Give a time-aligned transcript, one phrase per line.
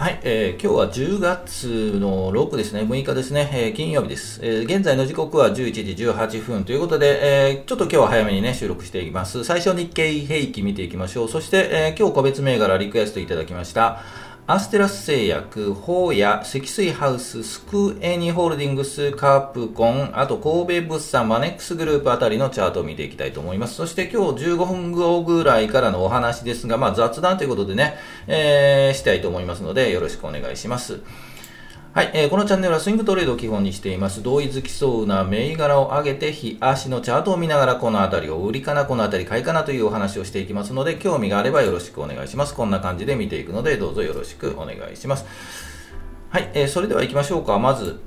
[0.00, 4.64] はい、えー、今日は10月の6ですね、6日ですね、えー、金曜日です、えー。
[4.64, 9.42] 現在の時刻は11時18分ということで、えー、ちょっと今日は早めにね、収録していきます。
[9.42, 11.28] 最初日経平均見ていきましょう。
[11.28, 14.00] そして、えー、今日個別銘柄リクエストいただきました。
[14.50, 23.74] アステラス製薬、ホーヤ、積水ハウス、スクエニホールディングス、カープコン、あと神戸物産、マネックスグループあたりのチャートを見ていきたいと思います。
[23.74, 31.00] そして今日15分後ぐらいからのお話ですが、まあ雑談ということでね、えー、したいと思いますので、よろしくお願いします。
[31.98, 34.22] はい、えー、このチャンネルはスイングトレードを基本にしています。
[34.22, 42.54] 同意づきそうな銘柄を上げて、日足のチャートを見ながら、この辺りを売りかな、この辺り買いかなというお話をしていきますので、興味があればよろしくお願いします。
[42.54, 45.26] こんな感じで見ていくので、どうぞよろしくお願いします。
[46.30, 47.58] はい、えー、それでは行きましょうか。
[47.58, 47.98] まず、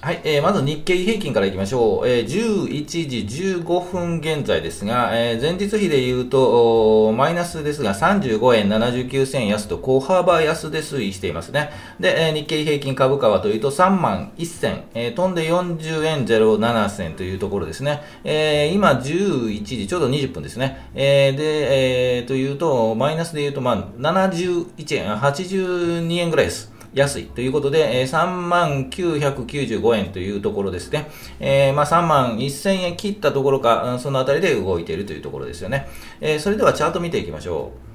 [0.00, 2.08] はい、えー、まず日経平均からいきましょう。
[2.08, 11.70] えー、11時15分現在ですが、えー、前日比で言うと、マイナスですが35円79銭安と小幅安で推移していますね。
[11.98, 18.00] で、えー、日経平均株価はというと3万1銭、えー、飛んで40円07銭というところですね。
[18.22, 20.90] えー、今11時、ちょうど20分ですね。
[20.94, 26.77] えー、で、えー、というと、マイナスで言うと、まあ、71円、82円ぐらいです。
[26.94, 31.10] 安いということで、えー、3万995円というところですね。
[31.40, 35.88] えー、まあ、3万1000円切ったところか、そのあたりで動いているというところですよね。
[36.20, 37.87] えー、それではチャート見ていきましょう。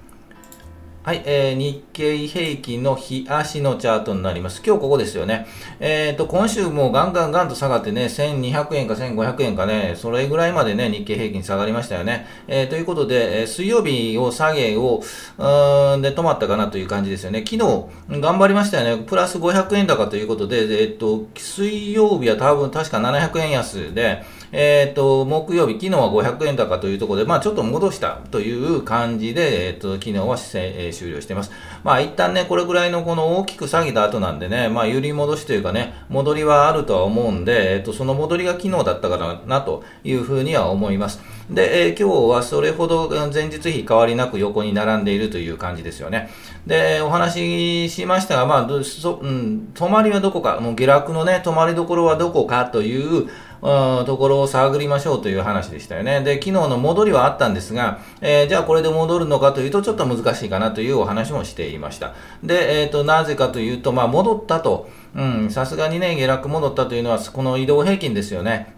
[1.05, 4.63] はい、えー、日経平均の日足のチャートになります。
[4.65, 5.45] 今日ここですよね。
[5.81, 12.25] えっ、ー、と、今週もガンガンガンと下がってね、1200円か1500円かね、それぐらいまでね、日経平均下がりましたよね。
[12.47, 15.03] えー、ということで、えー、水曜日を下げを、
[15.37, 17.43] うんで止まったかなという感じですよね。
[17.45, 19.03] 昨日、頑張りましたよね。
[19.03, 24.23] プラス500円高ということで、えっ、ー、と、水曜日は多分確か700円安で、
[24.55, 31.51] えっ、ー、と、木曜日、昨日は500円高というところで、まあちょっと戻したという感じで、えっ、ー、と、昨日は、えー、終了しています。
[31.83, 41.19] まあ一旦ね、これぐらいのこの大きく下げた後なんでね、まあ揺り戻しというかね、戻りはあるとは思うんで、えっ、ー、と、その戻りが昨日だったかなというふうには思います。
[41.49, 46.29] で、えー、今日はそれほど前日比変わりなく横に並んでいるという感じですよね。
[46.67, 53.29] で、お話ししましたが、まあ、そうん、止まりはどこか、もう下落のね、止まりどころはどこかという、
[53.63, 56.21] ところを探りましょうという話でしたよね。
[56.21, 62.13] で、昨日の戻りはあったんですが、えー、じゃあこれで戻るのかというとちょっと難しいかなというお話もしていました。
[62.43, 68.75] で、えっ、ー、と、なぜかというと、まあ、戻ったと、うん、さすがにね、下落戻ったというのは、この移動平均ですよね。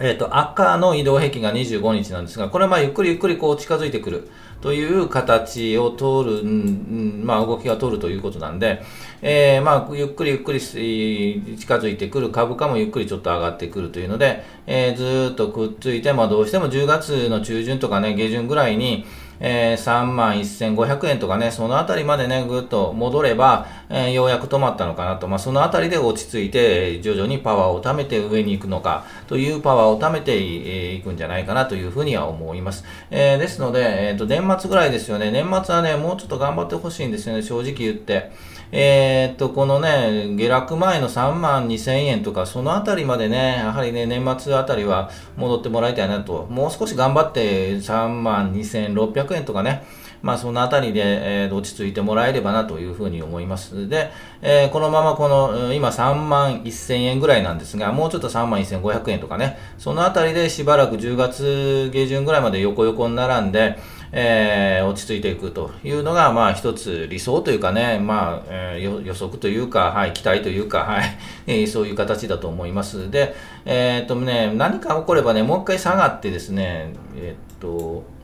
[0.00, 4.30] えっ、ー、と、赤の移動平均が25日なんですが、これはまあゆっくりゆっくりこう近づいてくる
[4.60, 8.82] という形を通る、うん、まあ動きが通るということなんで、
[9.22, 19.04] えー、まあゆっくりゆっくり近づいてくる株価もゆっくりちょっと上がってくるというので、えー、ずっとくっついて、まあどうしても10月の中旬とかね、下旬ぐらいに、
[19.40, 32.84] えー、3万1500円とかね、そのあたりまでね、ぐっと戻れば、えー、ようやく止まったのかなと、まあ、そのあたりで落ち着いて、徐々にパワーを貯めて上に行くのか、というパワーを貯めていくんじゃないかなというふうには思います。
[33.10, 38.32] えー、ですので、えっ、と、年末ぐらいですよね、年末はね、もうちょっと頑張ってほしいんですよね、正直言って。
[38.72, 49.84] えー、っと、このね、下落前の3万2000円とか、そのあたりまでね、やはりね、年末あたりは戻ってもらいたいなと、もう少し頑張って3万2600円とかね、
[50.26, 53.88] まあ、そのあたりで、えー、落ち着いてもらえればなというふうに思います。
[53.88, 54.10] で、
[54.42, 63.78] えー、このままこの、今3万1000円ぐらいなんですが、もうちょっと3万1500円とかね、そのあたりでしばらく10月下旬ぐらいまで横横に並んで、
[64.10, 73.12] えー、落ち着いていくというのが、まあ一つ理想というかね、まあ、えー、予測というか、はい、期待というか、はい、えー、そういう形だと思います。
[73.12, 78.15] で、えー、っとね、何か起こればね、もう一回下がってですね、えー、っと、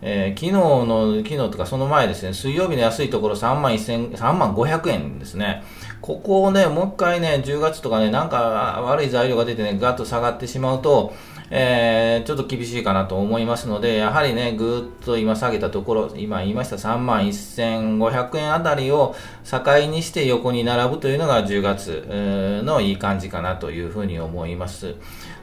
[0.00, 5.64] えー、昨日の、昨日とかその前ですね、水曜日の安いところ3万1000、3万500円ですね。
[6.00, 11.12] ここをね、もう一回ね、10月とかね、なんか悪い材料が出てね、ガッと下がってしまうと、
[11.50, 19.14] えー、ちょっと厳しいかなと思いますので、やはりね、ぐーっと今下げたところ、今言いました3万1500円あたりを
[19.44, 19.60] 境
[19.90, 24.94] にして横に並ぶというのが10月のいい感じかなというふうに思います。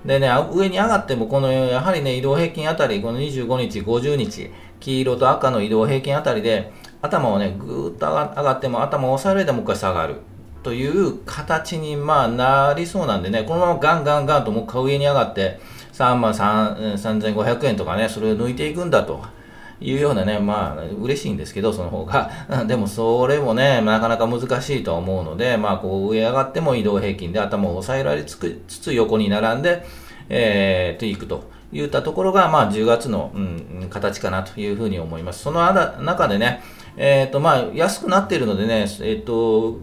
[0.06, 10.18] でね、上に上がっても、この、やはりね、移動平均あたり、この25日、50日、黄色と赤の移動平均あたりで、頭をね、ぐーっと上がっても、頭を押さえられてもう一回下がる。
[10.62, 15.60] という形にまあなりそうなんでね、このままガンガンガンともう一回上に上がって、
[15.96, 19.24] 3万3500円とかね、それを抜いていくんだと。
[19.82, 22.32] いうようなね、まあ、嬉しいんですけど、その方が。
[22.66, 28.38] でも、それもね、なかなか難しいと思うので、まあ、こう、上上がっても移動平均で頭を押さえられつ
[28.68, 29.86] つ、横に並んで、
[30.30, 31.44] えー、といくと
[31.74, 35.44] いったところが、まあ、10月の、うん、形かなというふうに思います。
[35.44, 36.64] その中でね、
[36.98, 39.78] えっ、ー、と、まあ、安くなっているのでね、えっ、ー、と、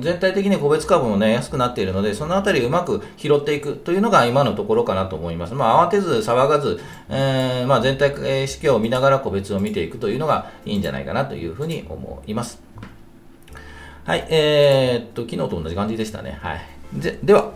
[0.00, 5.54] 全体的に個別株もね、安くなっているので、そのあたりうまく拾っていくというのが今のところかなと思います。
[5.54, 12.62] まあ、慌てず、騒がず、えー、まあ、全体指標を見ながら個別を見ていくというのがいいんじゃないかなというふうに思います。
[14.04, 16.38] はい、えー、っと、昨日と同じ感じでしたね。
[16.42, 16.60] はい。
[16.94, 17.52] で、では、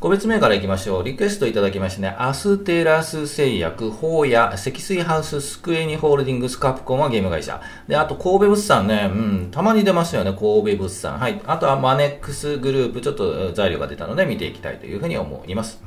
[0.00, 1.04] 個別名からいきましょう。
[1.04, 7.60] リクエストいただきましてね、アステラス製薬、ホーヤ、積水ハウス、スクエニホールディングス、カプコンはゲーム会社。
[7.88, 11.18] で、あと神戸物産ね、うん、たまに出ますよね、神戸物産。
[11.18, 11.40] はい。
[11.46, 15.82] あとはマネックスグループ、ちょっと材料が出たので見ていきたいというふうに思います。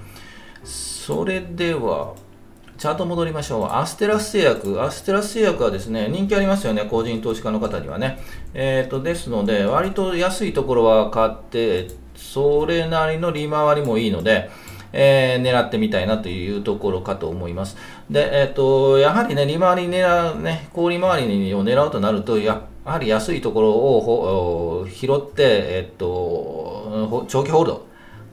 [0.63, 2.15] それでは、
[2.77, 3.69] チャート戻りましょう。
[3.71, 4.83] アステラス製薬。
[4.83, 8.19] アステラス製薬はですね、人気ありますよね、個人投資家の方にはね。
[8.53, 14.49] えっ、ー、と、ですので、割と安いところは買って、それなりの利回りもいいので、
[14.93, 17.77] えー、狙ってみたいなというところかと思います。
[18.09, 27.87] で、えっ、ー、と、やはりね、利回り狙う、ね、小利回りを狙うとなると、やはり安いところを拾って、えっ、ー、と、長期ホールド、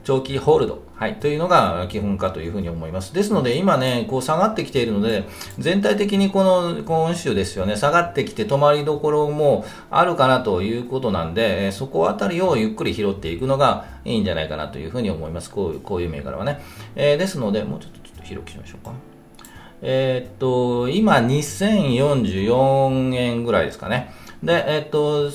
[0.05, 3.13] 長期ホールド、はい、というのが基本かというふうに思います。
[3.13, 5.25] ですので、今ね、こう下がってきているので、
[5.59, 15.51] 全体的にこの今週ですよね、下がってきて止まりどころもあるかなということなんで、そこあたりをゆっくり拾っていくのがいいんじゃないかなというふうに思います。
[15.51, 16.61] こういうこういう銘柄はね。
[16.95, 18.93] えー、ですので、もうちょっとちょっと広くしましょうか。
[19.83, 24.13] えー、っと、今2044円ぐらいですかね。
[24.45, 25.29] で、えー、っと、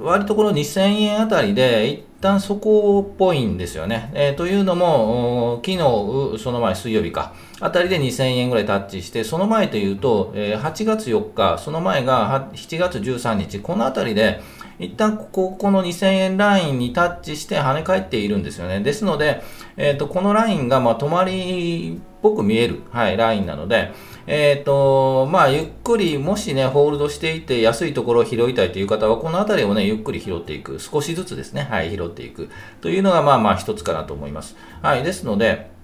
[0.00, 4.10] 割とこの2000円あたりで、旦そこっぽいんですよね。
[4.14, 14.40] えー、というのも、昨日、その前水曜日か、あたりで2000円ぐらいタッチして、その前というと、えー、8月4日、その前が7月13日、このあたりで、
[14.78, 18.80] 一旦ここの2000円ラインにタッチして跳ね返っているんですよね。
[18.80, 19.42] ですので、
[19.76, 23.92] えっ、ー、と、このラインが、まあ、止まりっぽく見える、はい、ラインなので、
[24.26, 30.78] えっ、ー、と、まあ、ゆっくり、もしね、ホールドしていて安いところを拾いたいという方は、この辺りをね、ゆっくり拾っていく。
[30.78, 32.48] 少しずつですね、はい、拾っていく。
[32.80, 34.56] というのが、まあまあ、一つかなと思います。
[34.82, 35.74] はい、ですので、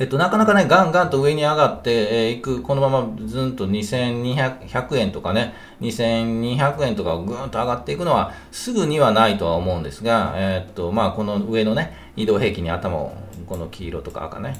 [0.00, 13.14] えっと、なかなかね、ガンガンと上に上がってい、く、このままずんと2200円とかね、2200円とかぐーんと上がっていくのは、すぐにはないとは思うんですが、え、っと、まあ、この上のね、移動平均に頭を、
[13.46, 14.56] この黄色とか赤ね、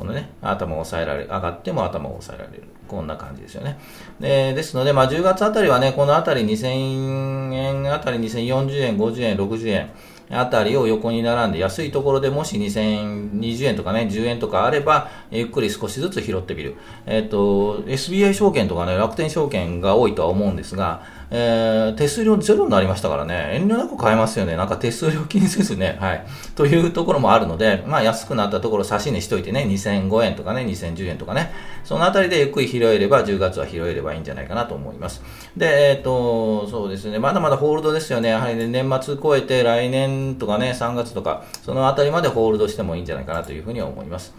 [0.00, 2.64] このね、頭を抑えられ、上がっても頭を抑えられる。
[2.88, 3.78] こんな感じですよね。
[4.18, 9.90] でですので、まあ、10月あたりはね、このあたり2000円あたり2040円、50円、60円、
[10.30, 16.76] あたりを横に並んで安いところでもし2020円とかね、10円とかあれば、ゆっくり少しずつ拾ってみる。
[17.04, 24.56] えっ、ー、と、SBI 証券とかね、楽天証券が多いとは思うんですが、えー、手数料ゼロになりましたからね、遠慮なく買えますよね。
[24.56, 26.26] なんか手数料気にせずね、はい。
[26.56, 31.52] というところもあるので、まあ安くなったところ差し値しといてね、2005円とかね、2010円とかね、
[31.84, 35.22] そのあたりでゆっくり拾えれば、10月は拾えればいいんじゃないかなと思います。
[35.56, 38.30] で、えっ、ー、と、そうですね、まだまだホールドですよね。
[38.30, 44.34] やはり、ね、年末超えて来年とかね、3月とか、そのあたりまでホールドしてもいいんじゃないかなというふうに思います。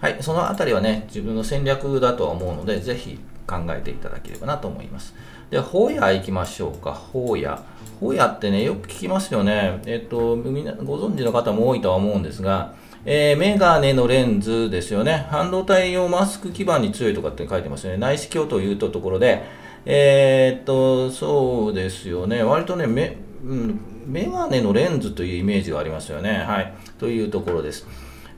[0.00, 5.14] はい、そのあたりはね、自分の戦略だとは思うので、ぜひ考えていただければなと思います。
[5.52, 6.92] で、ホーヤ行きましょうか。
[6.92, 7.62] ホーヤ。
[8.00, 9.82] ホーヤってね、よく聞きますよね。
[9.84, 12.72] えっと、みんなご存知の方も多いとは思うんですが、
[13.04, 15.26] えー、メガネのレンズですよね。
[15.28, 17.98] 半導体用マスク基板に強いとかって書いてますよね。
[17.98, 19.44] 内視鏡というところで、
[19.84, 22.42] えー、っと、そうですよね。
[22.42, 26.44] 割とね、メ、うん、メガネのレンズというイメージがありますよね。
[26.48, 26.72] はい。
[26.98, 27.86] というところです。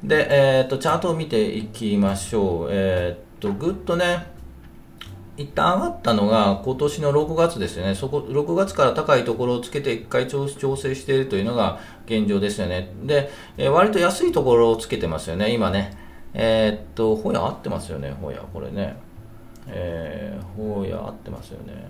[0.02, 2.68] で、えー、っと、チャートを見ていきましょう。
[2.72, 4.33] えー、っと、ぐっとね、
[5.36, 15.96] 一旦上がったのが今年の6月ですよね、そこ6月から高いところをつけて1回調整しているというのが現状ですよね、で、えー、割と安いところをつけてますよね、今ね、
[16.34, 18.96] えー、っと、ホヤ合ってますよね、ホヤ、これね、
[19.66, 21.88] えー、ホヤ合ってますよね。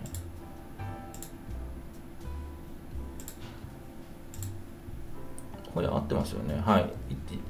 [5.74, 6.54] これ合ってますよね。
[6.64, 6.86] はい。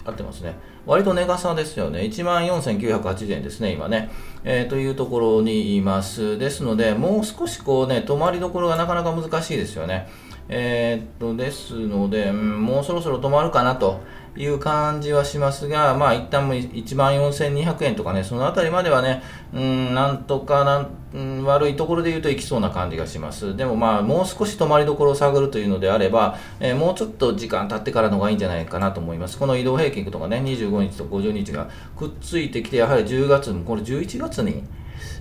[0.06, 0.56] 合ってますね。
[0.86, 2.00] 割と値傘ですよね。
[2.00, 4.10] 14,980円ですね、今ね。
[4.44, 6.38] えー、というところにいます。
[6.38, 10.08] ですので、もう少しこうね、止まりどころがなかなか難しいですよね。
[10.48, 14.00] えー、っと、ですので、うん、もうそろそろ止まるかなと
[14.36, 19.22] いう感じはしますが、まあ一旦も1万4200円とかね、そのあたりまではね、
[19.52, 23.56] うん、なんとかなん、うん、悪いところで言うといきそうな感じがします。
[23.56, 29.38] でもまあ、もう少し止まりどころを探るというのであれば、えー、もうちょっと時間経ってからの方がいいんじゃないかなと思います。
[29.38, 34.64] この移動平均とかね、25日と50日がくっついてきて、やはり10月、これ11月に、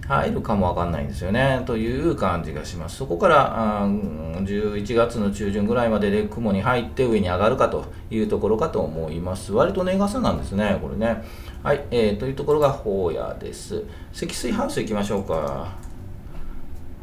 [0.08, 2.98] 入るかもわかんないんですよね、という感じがします。
[2.98, 9.53] そこから11月の中旬ぐらいまでで雲に入って上に上がるかというところかと思います。
[9.53, 11.24] 割と値傘なんですね、これね。
[11.63, 13.84] はい、えー、というところがホーヤです。
[14.12, 15.84] 積水ハウス行きましょうか。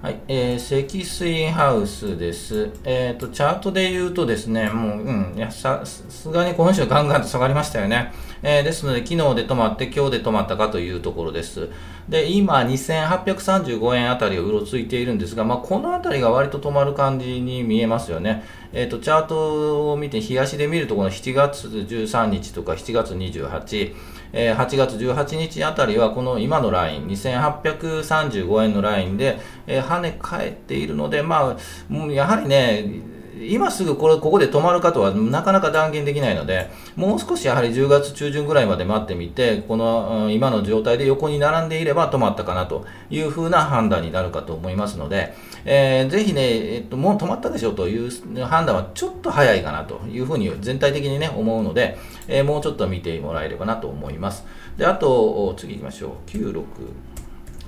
[0.03, 2.71] はい、えー、積水ハウスです。
[2.85, 8.11] えっ、ー、と、チャートで言うとですね、もう、うん、いや、さすがに今週ガンガンと下がりましたよね。
[8.43, 11.69] えー、ですので、昨日で止まって、今日で止まったかというところです。
[12.09, 18.45] で、今、2835円あたりをうろついているんですが、まあ、このあたりが割と止まる感じに見えますよね。
[18.73, 23.95] えっ、ー、と、チャートを見て、日足で見ると、この7月13日とか7月28、
[24.33, 31.57] えー、8月18日あたりは、この今のライン、2835円のラインで、えー、跳ね返っているので、ま
[31.91, 33.10] あ、やはりね、
[33.41, 48.11] 今すぐこれここで止まるかとはなかなか断言できないので、もう少しやはり10月中旬ぐらいまで待ってみて、この今の状態で横に並んでいれば止まったかなというふうな判断になるかと思いますので、えー、ぜひね、えっと、もう止まったでしょという
[48.45, 54.45] 判断はちょっと早いかなというふうに全体的にね、思うので、えー、もうちょっと見てもらえればなと思います。
[54.77, 56.31] で、あと、次行きましょう。
[56.31, 56.65] 9、6、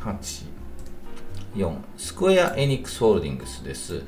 [0.03, 0.62] 8、
[1.55, 4.03] 4、スクエア・エニックス・ホールディングスです。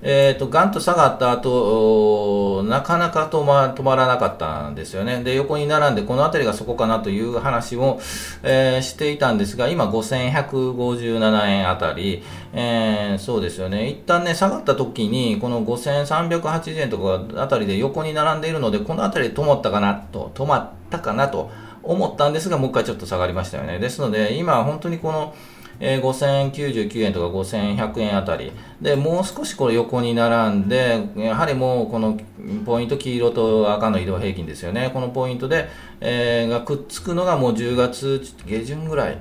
[0.00, 5.24] えっ、ー、と、ガンと下がった後、なかなか止ま止まらなかったんですよね。
[5.24, 7.98] で、横に並んで、この辺りがそこかなという話を、
[8.44, 13.88] えー、していたんですが、今5157円あたり、えー、そうですよね。
[13.88, 21.50] 一旦ね、下がった時に、この5380円とかあたりで横に並んでいるので、この辺りで止まったかなと、止まったかなと
[21.82, 23.80] 思ったんですが、もう一回ちょっと下がりましたよね。
[23.80, 25.34] ですので、今本当にこの、
[25.80, 28.52] えー、5099円とか5100円あたり。
[28.80, 32.18] で、もう少しこれ横に並んで、やはりもうこの
[32.64, 34.90] ポイント黄色と赤の移動平均ですよね。
[34.92, 35.68] このポイントで、
[36.00, 39.18] えー、がくっつくのがもう10月下旬ぐらい。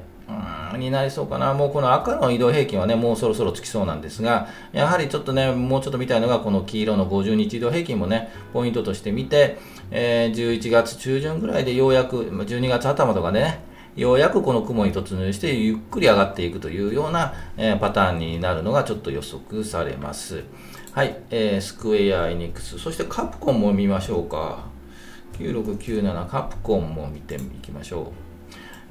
[0.78, 1.54] になりそうかな。
[1.54, 9.58] もうこの赤の移動平均はね、もうそろそろつきそうなんですが、やはりちょっとね、もうちょっと見たいのが、この黄色の50日移動平均もね、ポイントとして見て、
[9.92, 13.62] えー、11月中旬ぐらいでようやく、12月頭とかね、
[13.98, 20.44] ようやくこの雲に突入してゆっくり上がっていくというような、え、パターンになるのがちょっと予測されます。
[20.92, 24.66] はい、えー、スクエア・エニックス、そしてカプコンも見ましょうか。
[25.40, 28.28] 9697カプコンも見ていきましょう。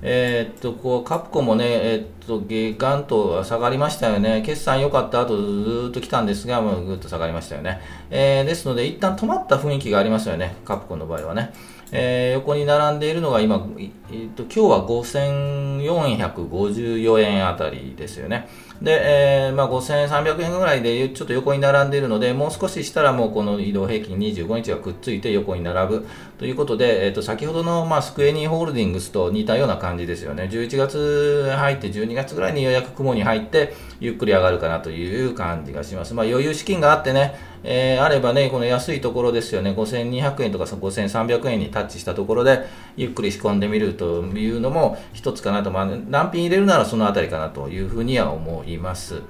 [0.03, 2.43] えー、っと、こう、カプコンもね、えー、っと、
[2.79, 4.43] ガンと下がりましたよね。
[4.45, 7.81] 決算良かった後ずっと来たんですが、もうぐっと下がりましたよね。
[8.11, 10.57] えー、ですので、一旦止まった雰囲気がありますよね。
[10.65, 11.53] カプコンの場合はね。
[11.93, 18.49] えー、横に並んでいるのが今、えーと、今日は5454円あたりですよね。
[18.83, 26.07] で、えー、まあ、5300円ぐらいでちょっと横に並んでいるので、もう少ししたらもうこの移動平均25日がくっついて横に並ぶ
[26.39, 30.49] ということで、えー、と先ほどの、まあ、スクエニーホールディングスと似たような感じですよね。
[30.51, 36.15] 11月入って12月ぐらいにようやく雲に入ってゆっくり上がるかなという感じがします。
[36.15, 37.35] まあ、余裕資金があってね、
[37.65, 49.23] えー、あればね、この安いところですよね、5200円とか5300円にタッチしたところで、ゆっくり仕込んでみるというのも一つかなと、まあ、何品入れるならそのあたりかなというふうには思います。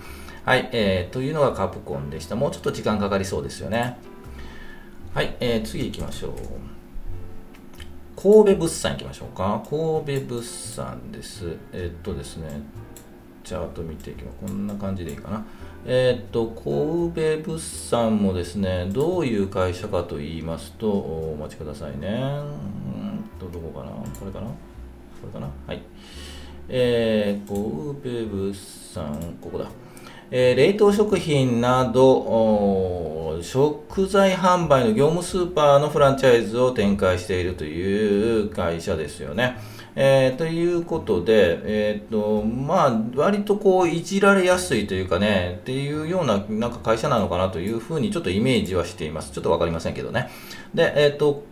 [0.45, 2.37] はい、えー、というのがカプコンでした。
[2.37, 3.99] もうちょっと時間かかりそうですよね。
[5.15, 6.33] はい、えー、次行きましょう。
[8.17, 9.63] 神戸物産行きましょうか。
[9.69, 11.57] 神戸物産です。
[11.73, 12.49] えー、っとですね、
[13.47, 14.39] チャート見ていきます。
[14.45, 15.47] こんな感じでいいかな。
[15.87, 17.13] えっ、と、神
[17.43, 22.09] 戸物産もですね、どういう会社かと言いますと、お待ちくださいね。
[22.09, 23.93] うんと、どこかな？
[24.19, 24.47] これかな？
[24.49, 24.55] こ
[25.27, 25.49] れかな？
[25.67, 25.81] はい。
[26.69, 29.67] えー、神戸物産、ここだ。
[30.33, 39.57] えー、冷凍食品など食材販売の業務スーパーのフランチャイズを展開しているという会社ですよね。
[39.99, 49.33] えー、ということで、えっ、ー、と、まあ、割とこう、いじられやすいというかね、っていうような、なんか会社なのかなというふうにちょっとイメージはしています。
[49.33, 50.29] ちょっとわかりませんけどね。
[50.75, 51.45] で、えっ、ー、と、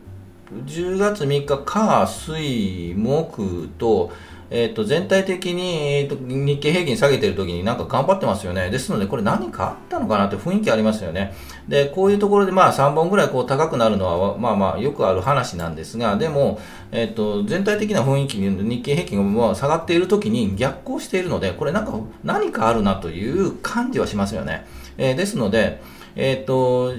[0.67, 4.13] 10月3日、火、水、木と、
[4.51, 8.71] えっ、ー、と、全体的に、えーと、日経平均下げてる時になんか頑張ってますよね。
[8.71, 11.35] ですので、これ何かあったのかなって雰囲気ありますよね。
[11.69, 16.61] で、こういうところでまあ3本ぐらいこう高くなるのは、まあまあよくある話なんですが、でも、
[16.93, 24.67] えっ、ー、と、全体的な雰囲気に日経平均が下がっている時に逆行しているので、これなんか何かあるなという感じはしますよね。
[24.99, 25.81] え、ですので、
[26.17, 26.93] えっ、ー、と、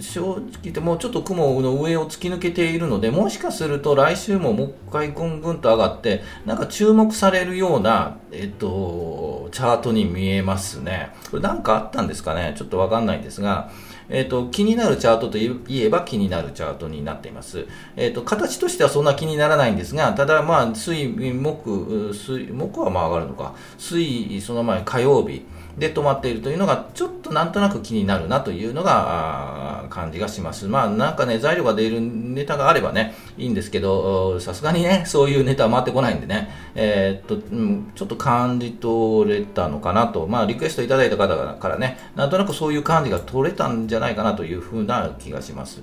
[0.00, 11.10] 正直言ってもうちょっと雲の上を突き抜けているので、もしかすると来週ももう一回ぐんぐんと上がって、なんか注目されるような、えっ、ー、と、チャートに見えますね。
[11.30, 12.54] これなんかあったんですかね？
[12.56, 13.70] ちょっとわかんないんですが、
[14.08, 17.66] えっ、ー、と、気になるチャートといえば気になるチャートになっています。
[17.96, 23.54] えっ、と、形としてはそんな気にならないんですが、ただ、まあ、水、木、水、木はまあ上がるのか。
[23.78, 25.44] 水、その前、火曜日、
[25.78, 30.66] で止まっているというのが、ちょっとなんとなく気になるなというのが、感じがします。
[30.66, 45.82] まあ、なんかね、材料が出るネタがあればね、いいんですけど、さすがにね、そういうネタは回ってこないんでね、えー、っと、うん、ちょっと感じ取れたのかなと、まあ、リクエストいただいた方からね、なんとなくそういう感じが取れたんじゃないかなというふうな気がします。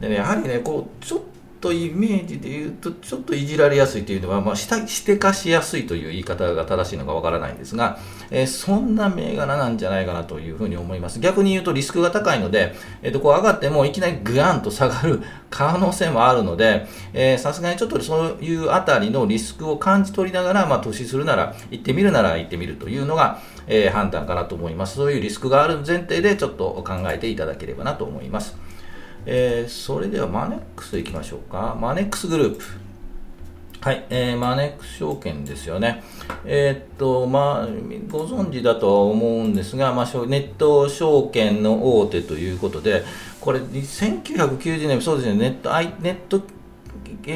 [0.00, 7.98] でね、やはりね、こう、ちょっととイメージで言うと、ちょっといじられやすいというのは、まあ、してかしやすいという言い方が正しいのかわからないんですが、
[8.30, 11.20] えー、そんな銘柄なんじゃないかなというふうに思います。
[11.20, 16.86] 逆に言うとリスクが高いので、えっ、ー、と、こう上がってもいきなりグワンと下がる可能性もあるので、
[17.38, 24.96] さすがにちょっとそういうあたりのリスクを感じ取りながら、まあ、投資するなら、行ってみるなら行ってみるというのが、えー、判断かなと思います。
[24.96, 28.69] そういうリスクがある前提でちょっと考えていただければなと思います。
[29.26, 31.76] えー、それではマネックスいきましょうか。
[31.80, 32.64] マネックスグループ。
[33.80, 36.02] はい、えー、マネックス証券ですよね。
[36.44, 37.68] えー、っと、まあ、
[38.10, 43.04] ご存知だとは思うんですが、まあ、ネット証券の大手ということで、
[43.40, 45.70] これ、1990年、そうですね、ネット、
[46.02, 46.42] ネット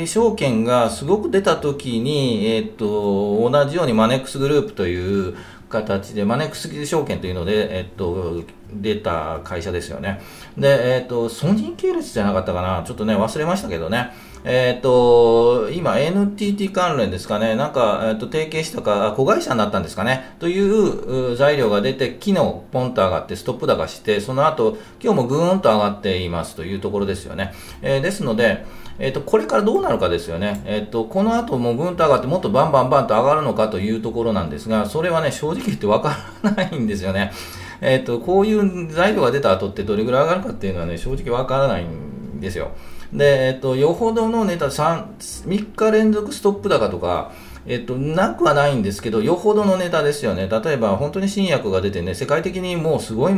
[0.07, 5.37] 証券がすごく出たときに、えー、っと、同じようにマネックスグループという
[5.75, 10.21] 形で、マネックス証券というので、えっと、出た会社ですよね。
[10.57, 14.13] で、えっと、ソニー系列じゃなかったかな、ちょっとね、忘れましたけどね。
[14.47, 22.35] えっと、今、NTT 関連ですかね、なんか、えっと、提携したか、子会社になったんですかね、という材料が出て、昨日、
[22.71, 27.55] ポンと上がって、ストップ高して、その後、今日もぐーんと上がっていますというところですよね。
[27.81, 28.65] えー、ですので、
[28.99, 30.63] えっ、と、これからどうなるかですよね。
[30.65, 37.33] えっ、と、この後もぐんと上がってもっとバンバンバンと上がるのかというところなんですが、それはね、正直言ってわからないんですよね。
[37.81, 42.71] えっ、と、こういう材料が出た後ってどれぐらい上がるかっていうのはね、正直わからないんですよ。
[43.13, 47.33] で、えっ、と、よほどのネタ3、3日連続ストップ高とか、
[47.67, 50.49] えっと、なくはないんですけど、よほどのネタですよね。
[50.49, 53.35] 例えば、本当に新薬が出てね、世界的にもうすごい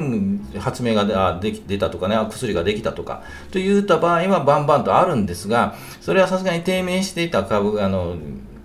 [0.59, 8.17] 発明ができ出たとかね、薬ができたとか、といった場合はバンバンとあるんですが、それはさすがに低迷していた株、あの、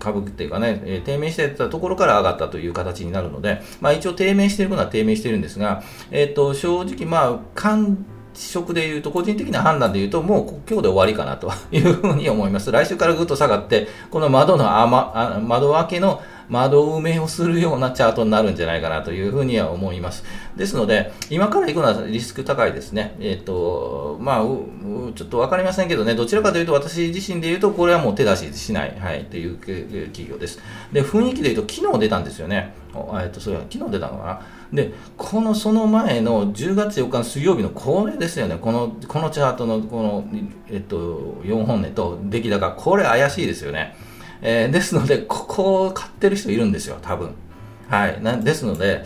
[0.02, 7.38] 株っていうかね、えー、低迷してたところから上がったという形になるので、まあ一応低迷しているものは低迷しているんですが、えっ、ー、と、正直まあ、
[8.34, 12.70] 食でいうと、個人的な判断でいうと、もう今日で終わりかなというふうに思います。
[12.70, 20.24] 来週からぐっと下がって、この窓のあ窓開けの窓埋めをするようなチャートになるんじゃないかなというふうには思います。
[20.56, 23.16] ですので、今から行くのはリスク高いですね。
[23.20, 24.42] えっ、ー、と、まあ
[25.14, 30.60] ちょっとわかりませんけどね、どちらかというと私自身で言うと、これはもう手出ししない、はい、という企業です。
[30.92, 32.74] で、雰囲気で言うと、昨日出たんですよね。
[32.94, 34.42] えっ、ー、と、それは昨日出たのかな。
[34.72, 40.24] で、このその前の10月4日の水曜日のこれですよね、このこのチャートのこの、
[40.70, 43.94] えっと、4本値と出来高、これ怪しいですよね。
[44.40, 47.34] えー、ですので、ここを買ってる人いるんですよ、多分。
[47.88, 48.22] はい。
[48.22, 49.04] なですので、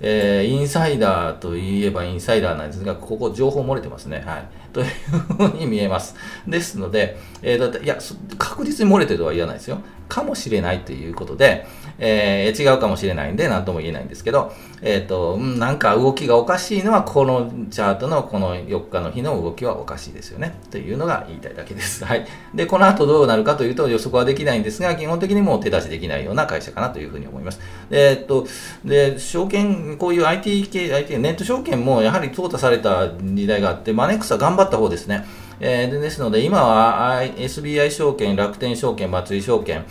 [0.00, 4.22] えー、インサイダーといえばインサイダーなんですが、ここ情報漏れてますね。
[4.26, 4.48] はい。
[4.72, 6.16] というふうに見えます。
[6.46, 7.96] ですので、えー、だって、いや、
[8.36, 9.78] 確実に漏れてるとは言わないですよ。
[10.08, 11.66] かもしれないということで、
[11.98, 14.52] えー、違うかもしれないんで、何とも言えないんですけど、
[14.82, 20.58] えっ、ー、と、なんか動きがおかしいのは、このチャートのこの4日の日の動きはおかしいですよね。
[20.70, 22.04] というのが言いたいだけです。
[22.04, 22.26] はい。
[22.54, 27.60] で、この後どうなるかというと予測はできないんですが、基本的にもう手出しできないような会社かなというふうに思います。
[27.90, 28.46] えっ、ー、と、
[28.84, 35.24] で、証券、こういう IT 系、IT、ネット証券もやはり淘汰された時代があって、マネックスは頑張った方ですね。
[35.60, 39.84] えー、ですので、今は SBI 証券、楽天証券、松井証券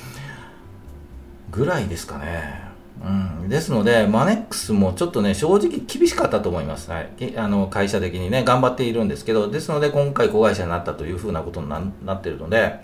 [1.53, 2.61] ぐらいですかね。
[3.03, 6.89] うん、ですので、マネックスもちょっとね、正直厳しかったと思います。
[6.89, 7.37] はい。
[7.37, 12.79] あの、会社的にね、頑張っているんですけど、ですので、今回子会社になったというふうなことになってるので、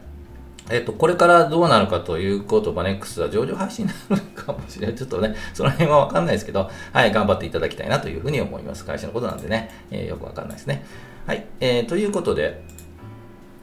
[0.70, 4.96] えっと、これからどうなるかということ、マネックスは上場配信になるかもしれない。
[4.96, 8.86] ちょっとね、その辺はわかんないですけど、はい、頑張っていただきたいなというふうに思います。
[8.86, 10.86] 会社のことなんでね、えー、よくわかんないですね。
[11.26, 12.62] はい、えー、ということで、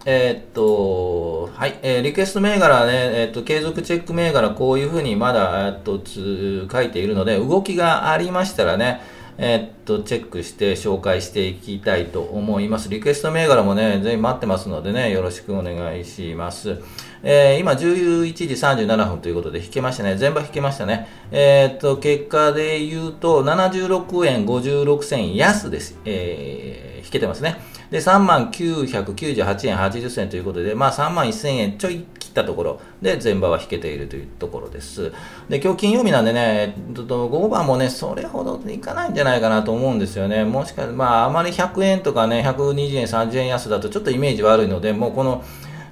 [0.09, 9.01] えー、っと、はい、えー、リクエスト銘柄ね、えー、っと、継続チェック銘柄、こういうふうにまだ、えっと、つ書いているので、動きがありましたらね、
[9.37, 12.89] えっと、チェックして紹介していきたいと思います。
[12.89, 16.81] リクエスト銘柄もね、全員待ってますのでね、よろしくお願いします。
[17.25, 18.47] えー、今11時
[18.85, 20.17] 37分ということで引けましたね。
[20.17, 21.09] 全部引けましたね。
[21.33, 25.99] えー、っと、結果で言うと、76円56銭安です。
[26.05, 27.57] えー、引けてますね。
[27.91, 35.13] で、3万998円80銭ということで、まあ3万1000円ちょい切ったところで、前場は引けているというところです。
[35.49, 40.45] で、今日金曜日なんでね、午後番もね、それほどいかないんじゃないかなと思うんですよね。
[40.45, 45.45] もしかまあ、あまり100円とかね、120円、30円安だとちょっとイメージ悪いので、もうこの、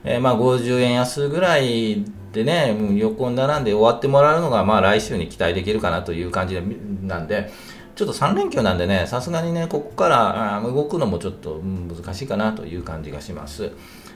[0.05, 6.61] えー、まあ50円安ぐらいでね、横に並んで終わってもらうのが、まあ来週に期待できるかなという感じ
[7.03, 7.51] なんで、
[7.95, 13.73] ちょっと3連休なんでね、さすがにね、ここから動くのもちょっと難しいかなという感じがします。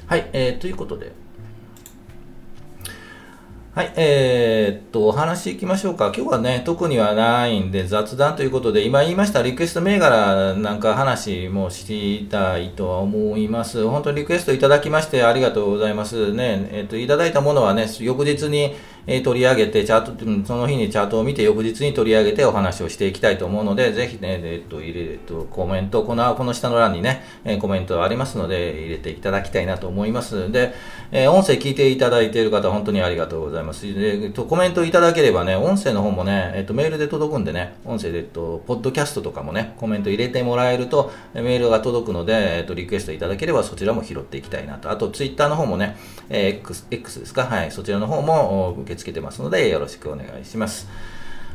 [0.06, 1.12] はい、えー、ということで、
[3.78, 6.12] はい、えー、っと、お話いきましょうか。
[6.12, 13.86] 今日はね、特にはないんで雑談ということで、今言いましたリクエスト銘柄なんか話もしたいとは思います。
[13.86, 16.32] 本当にリクエストいただきましてありがとうございます。
[16.32, 18.74] ね、えー、っと、いただいたものはね、翌日に
[19.10, 30.52] え取り上げて、チャート、その日にチャートを見て、翌日に取り上げてお話をしていきたいと思うので、ぜひね、えっと、入れ、えっと、コメント、この、この下の欄にね、えコメントありますので、入れていただきたいなと思います。
[30.52, 30.74] で、
[31.10, 33.82] え音声聞いていただいている方、本当にありがとうございます。
[33.94, 44.90] で、えっと、コメントいただければね、音声の方もね、えっと、メールで届くんでね、音声で、えっと、ポッドキャストとかもね、コメント入れてもらえると、メールが届くので、えっと、リクエストいただければ、そちらも拾っていきたいなと。
[44.90, 45.96] あと、ツイッターの方もね、
[46.28, 47.44] え X、X ですか？
[47.44, 50.88] はい、そちらの方も受け付けてますので、よろしくお願いします。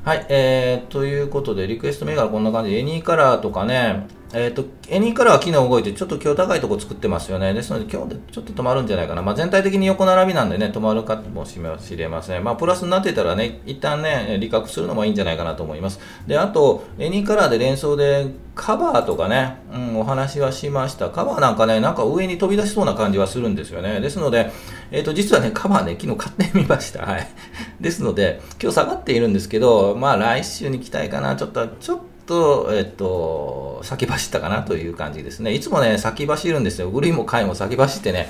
[0.03, 7.53] はい、えー、ということで、リクエスト銘柄こんな感じで、エニーカラーとかね、えっ、ー、と、エニーカラーは昨日動いて、ちょっと今日高いとこ作ってますよね。
[7.53, 9.21] ですので、今日でちょっと止まるんじゃないかな。
[9.21, 11.59] まあ、全体的に横並びなんでね、止まるかもし
[11.95, 12.43] れません。
[12.43, 15.99] まあ、プラスになってたらね、一旦ね、利確するのもいいんじゃないかなと思います。
[16.25, 21.09] で、あと、エニーカラーで連想でカバーとかね、うん、お話はしました。
[21.09, 23.99] カバーなんかね、なんか上に飛び出しそうな感じはするんですよね。
[23.99, 24.51] ですので、
[24.91, 27.05] えっ、ー、と、実はね、カバーね、昨日買ってみました。
[27.05, 27.27] はい。
[27.81, 31.35] ですので、今日下がっているんですけど、まあ、来週に期待かな。
[31.35, 35.53] ちょっと、ちょっと、と、えっと、先走ったかなという感じですね。
[35.53, 36.89] いつもね、先走るんですよ。
[36.89, 38.29] 売りも買いも先走ってね、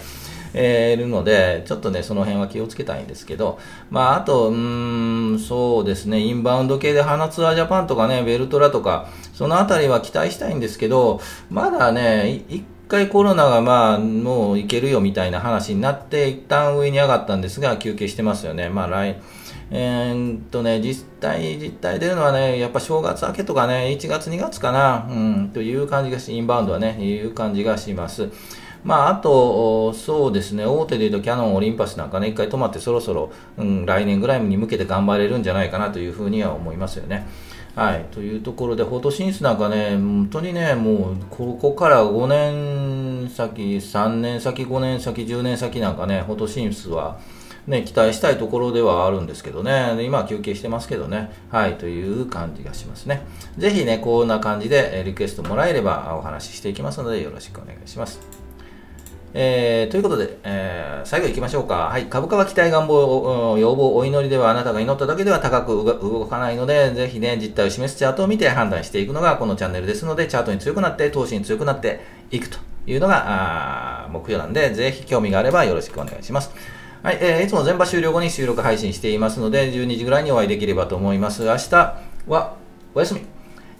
[0.53, 18.69] えー、るので、ちょっとね、その辺は気をつけたいんですけど、まあ、あと、うん、そうですね、インバウンド系で花ツアージャパンとかね、ベルトラとか、そのあたりは期待したいんですけど、まだね、一回コロナがまあ、もういけるよみたいな話になって、一旦上に上がったんですが、休憩してますよね。
[18.69, 19.17] まあ、来、
[19.75, 28.29] えー、っとね、実態、実態出るのはね、やっぱ正月明けとかね、1月、2月かな、うん、という感じがし、インバウンドはね、いう感じがします。
[28.83, 37.25] まあ、あと、そうですね、大手で言うとキャノン、オリンパスなんかね、一回止まってそろそろ、うん、来年ぐらいに向けて頑張れるんじゃないかなというふうには思いますよね。
[37.75, 47.17] はい、というところで、フォトシンスなんかね、本当にね、もう、ここから5年先、3年先、5年先、10年先なんかね、フォトシンスは、
[47.67, 53.26] ね、期待したいところではあるんですけどね、今は休憩してますけどね、はい、という感じがしますね。
[53.58, 58.19] ぜひね、こんな感じでリクエストもらえればお話ししていきますので、よろしくお願いします。
[59.36, 61.88] えー、ということで、えー、最後行きましょうか。
[61.88, 62.06] はい。
[62.06, 76.52] 株価は期待、願望、要望、お祈りではあなたが祈っただけでは高く動かないので、ぜひね、実態を示すチャートを見て判断していくのがこのチャンネルですので、チャートに強くなって、投資に強くなっていくというのが、目標なんで、ぜひ興味があればよろしくお願いします。
[77.03, 81.43] はい、えー、いつも全場終了後に収録配信していますので、12時ぐらいにお会いできればと思います。
[81.43, 81.75] 明日
[82.27, 82.55] は
[82.95, 83.25] お休み。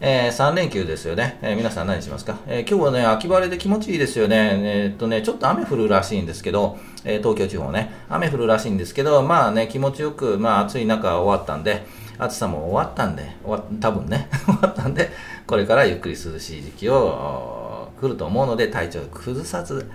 [0.02, 1.40] えー、3連休ですよね。
[1.42, 4.60] えー、皆さん何しますか、えー、今日はね、秋晴れで気持ちいいですよね。
[4.62, 11.86] えー、っとね、ちょっと雨降るらしいんですけど、え東京地方ね、雨降るらしいんですけど、まあね、気持ちよく、まあ暑い中終わったんで、
[12.18, 15.12] 暑さも終わったんで、終わ多分ね、 終わったんで、
[15.48, 19.90] これからゆっくり涼しい時期を来ると思うので、体調を崩さず、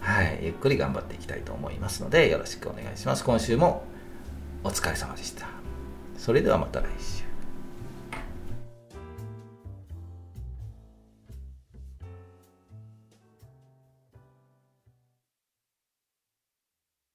[0.00, 3.24] はい、ゆっくり頑張っていきたいと思いますので、よろしくお願いします。
[3.24, 3.84] 今週も
[4.64, 5.48] お疲れ様でした。
[6.16, 7.17] それではまた来週。